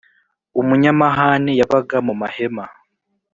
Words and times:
Umunyamahane 0.61 1.51
yabaga 1.59 1.97
mu 2.07 2.13
mahema 2.21 2.65